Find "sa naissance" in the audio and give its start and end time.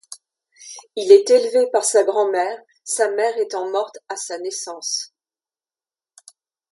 4.15-5.13